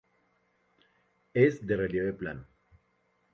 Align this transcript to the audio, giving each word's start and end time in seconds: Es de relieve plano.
Es 1.35 1.67
de 1.67 1.77
relieve 1.77 2.13
plano. 2.13 2.47